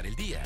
el 0.00 0.14
día. 0.16 0.42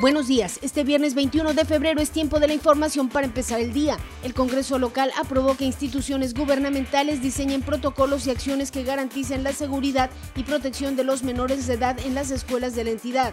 Buenos 0.00 0.26
días. 0.26 0.58
Este 0.62 0.84
viernes 0.84 1.14
21 1.14 1.54
de 1.54 1.64
febrero 1.64 2.00
es 2.00 2.10
tiempo 2.10 2.40
de 2.40 2.48
la 2.48 2.54
información 2.54 3.08
para 3.08 3.26
empezar 3.26 3.60
el 3.60 3.72
día. 3.72 3.98
El 4.24 4.34
Congreso 4.34 4.78
local 4.78 5.12
aprobó 5.20 5.56
que 5.56 5.64
instituciones 5.64 6.34
gubernamentales 6.34 7.22
diseñen 7.22 7.62
protocolos 7.62 8.26
y 8.26 8.30
acciones 8.30 8.70
que 8.70 8.82
garanticen 8.82 9.44
la 9.44 9.52
seguridad 9.52 10.10
y 10.34 10.42
protección 10.42 10.96
de 10.96 11.04
los 11.04 11.22
menores 11.22 11.66
de 11.66 11.74
edad 11.74 11.98
en 12.04 12.14
las 12.14 12.30
escuelas 12.30 12.74
de 12.74 12.84
la 12.84 12.90
entidad. 12.90 13.32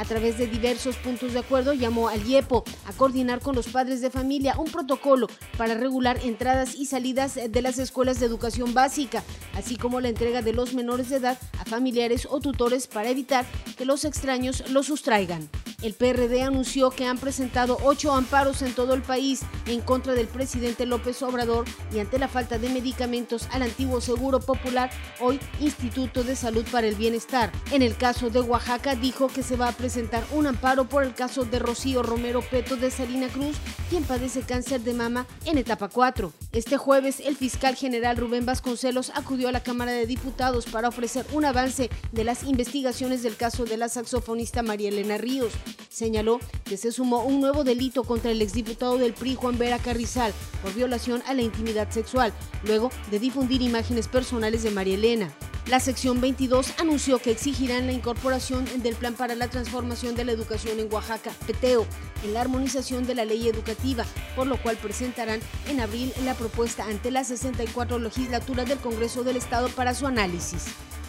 A 0.00 0.04
través 0.06 0.38
de 0.38 0.46
diversos 0.46 0.96
puntos 0.96 1.34
de 1.34 1.40
acuerdo, 1.40 1.74
llamó 1.74 2.08
al 2.08 2.26
IEPO 2.26 2.64
a 2.86 2.92
coordinar 2.94 3.40
con 3.40 3.54
los 3.54 3.68
padres 3.68 4.00
de 4.00 4.08
familia 4.08 4.58
un 4.58 4.64
protocolo 4.64 5.26
para 5.58 5.74
regular 5.74 6.18
entradas 6.24 6.74
y 6.74 6.86
salidas 6.86 7.34
de 7.34 7.60
las 7.62 7.78
escuelas 7.78 8.18
de 8.18 8.24
educación 8.24 8.72
básica, 8.72 9.22
así 9.54 9.76
como 9.76 10.00
la 10.00 10.08
entrega 10.08 10.40
de 10.40 10.54
los 10.54 10.72
menores 10.72 11.10
de 11.10 11.16
edad 11.16 11.38
a 11.58 11.66
familiares 11.66 12.26
o 12.30 12.40
tutores 12.40 12.86
para 12.86 13.10
evitar 13.10 13.44
que 13.76 13.84
los 13.84 14.06
extraños 14.06 14.70
los 14.70 14.86
sustraigan. 14.86 15.50
El 15.82 15.94
PRD 15.94 16.42
anunció 16.42 16.90
que 16.90 17.06
han 17.06 17.16
presentado 17.16 17.78
ocho 17.82 18.12
amparos 18.12 18.60
en 18.60 18.74
todo 18.74 18.92
el 18.92 19.00
país 19.00 19.40
en 19.66 19.80
contra 19.80 20.12
del 20.12 20.28
presidente 20.28 20.84
López 20.84 21.22
Obrador 21.22 21.64
y 21.94 22.00
ante 22.00 22.18
la 22.18 22.28
falta 22.28 22.58
de 22.58 22.68
medicamentos 22.68 23.48
al 23.50 23.62
antiguo 23.62 24.02
Seguro 24.02 24.40
Popular, 24.40 24.90
hoy 25.20 25.40
Instituto 25.58 26.22
de 26.22 26.36
Salud 26.36 26.66
para 26.70 26.86
el 26.86 26.96
Bienestar. 26.96 27.50
En 27.70 27.80
el 27.80 27.96
caso 27.96 28.28
de 28.28 28.40
Oaxaca 28.40 28.94
dijo 28.94 29.28
que 29.28 29.42
se 29.42 29.56
va 29.56 29.68
a 29.68 29.72
presentar 29.72 30.22
un 30.32 30.46
amparo 30.46 30.86
por 30.86 31.02
el 31.02 31.14
caso 31.14 31.44
de 31.44 31.58
Rocío 31.58 32.02
Romero 32.02 32.42
Peto 32.42 32.76
de 32.76 32.90
Salina 32.90 33.28
Cruz, 33.28 33.56
quien 33.90 34.04
padece 34.04 34.42
cáncer 34.42 34.82
de 34.82 34.94
mama 34.94 35.26
en 35.44 35.58
etapa 35.58 35.88
4. 35.88 36.32
Este 36.52 36.76
jueves, 36.76 37.18
el 37.18 37.36
fiscal 37.36 37.74
general 37.74 38.16
Rubén 38.16 38.46
Vasconcelos 38.46 39.10
acudió 39.16 39.48
a 39.48 39.52
la 39.52 39.64
Cámara 39.64 39.90
de 39.90 40.06
Diputados 40.06 40.66
para 40.66 40.88
ofrecer 40.88 41.26
un 41.32 41.44
avance 41.44 41.90
de 42.12 42.24
las 42.24 42.44
investigaciones 42.44 43.24
del 43.24 43.36
caso 43.36 43.64
de 43.64 43.76
la 43.76 43.88
saxofonista 43.88 44.62
María 44.62 44.90
Elena 44.90 45.18
Ríos 45.18 45.52
señaló 45.90 46.38
que 46.64 46.76
se 46.76 46.92
sumó 46.92 47.24
un 47.24 47.40
nuevo 47.40 47.64
delito 47.64 48.04
contra 48.04 48.30
el 48.30 48.40
exdiputado 48.40 48.96
del 48.96 49.12
PRI 49.12 49.34
Juan 49.34 49.58
Vera 49.58 49.78
Carrizal 49.78 50.32
por 50.62 50.72
violación 50.72 51.22
a 51.26 51.34
la 51.34 51.42
intimidad 51.42 51.90
sexual, 51.90 52.32
luego 52.64 52.90
de 53.10 53.18
difundir 53.18 53.60
imágenes 53.60 54.08
personales 54.08 54.62
de 54.62 54.70
María 54.70 54.94
Elena. 54.94 55.30
La 55.66 55.78
sección 55.78 56.20
22 56.20 56.74
anunció 56.78 57.18
que 57.18 57.30
exigirán 57.30 57.86
la 57.86 57.92
incorporación 57.92 58.64
del 58.82 58.96
Plan 58.96 59.14
para 59.14 59.34
la 59.34 59.48
Transformación 59.48 60.14
de 60.14 60.24
la 60.24 60.32
Educación 60.32 60.80
en 60.80 60.92
Oaxaca, 60.92 61.30
PETEO, 61.46 61.86
en 62.24 62.34
la 62.34 62.40
armonización 62.40 63.06
de 63.06 63.14
la 63.14 63.24
ley 63.24 63.48
educativa, 63.48 64.04
por 64.34 64.46
lo 64.46 64.60
cual 64.60 64.76
presentarán 64.78 65.40
en 65.68 65.80
abril 65.80 66.12
la 66.24 66.34
propuesta 66.34 66.84
ante 66.86 67.10
la 67.10 67.24
64 67.24 67.98
legislatura 67.98 68.64
del 68.64 68.78
Congreso 68.78 69.22
del 69.22 69.36
Estado 69.36 69.68
para 69.68 69.94
su 69.94 70.06
análisis. 70.06 70.64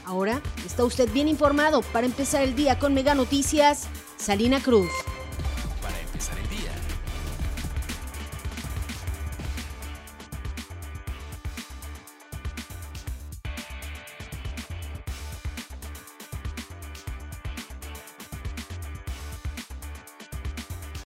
Ahora 0.05 0.41
está 0.65 0.83
usted 0.83 1.09
bien 1.11 1.27
informado 1.27 1.81
para 1.81 2.05
empezar 2.05 2.43
el 2.43 2.55
día 2.55 2.77
con 2.77 2.93
Mega 2.93 3.15
Noticias. 3.15 3.87
Salina 4.17 4.61
Cruz. 4.61 4.89